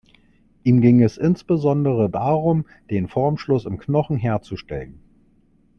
[0.63, 4.99] Ihm ging es insbesondere darum den Formschluss im Knochen herzustellen.